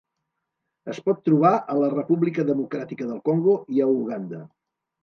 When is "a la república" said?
1.75-2.49